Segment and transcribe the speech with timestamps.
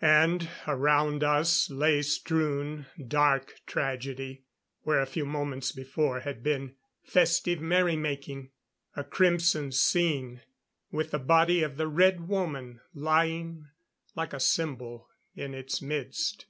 [0.00, 4.44] And around us lay strewn stark tragedy
[4.82, 8.52] where a few moments before had been festive merry making.
[8.94, 10.42] A crimson scene,
[10.92, 13.70] with the body of the Red Woman lying
[14.14, 16.46] like a symbol in its midst....